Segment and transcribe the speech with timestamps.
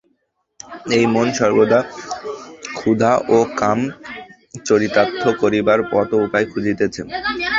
[0.95, 1.79] এই মন সর্বদা
[2.77, 3.79] ক্ষুধা ও কাম
[4.65, 7.01] চরিতার্থ করিবার পথ ও উপায় খুঁজিতেছে।